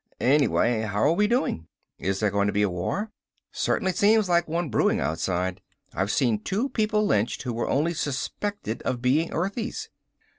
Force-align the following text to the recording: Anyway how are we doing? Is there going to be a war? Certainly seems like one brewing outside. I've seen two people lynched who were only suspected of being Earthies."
Anyway 0.19 0.81
how 0.81 1.03
are 1.03 1.13
we 1.13 1.27
doing? 1.27 1.67
Is 1.99 2.19
there 2.21 2.31
going 2.31 2.47
to 2.47 2.51
be 2.51 2.63
a 2.63 2.69
war? 2.71 3.11
Certainly 3.51 3.91
seems 3.91 4.27
like 4.27 4.47
one 4.47 4.69
brewing 4.71 4.99
outside. 4.99 5.61
I've 5.93 6.09
seen 6.09 6.39
two 6.41 6.69
people 6.69 7.05
lynched 7.05 7.43
who 7.43 7.53
were 7.53 7.69
only 7.69 7.93
suspected 7.93 8.81
of 8.81 9.03
being 9.03 9.29
Earthies." 9.29 9.89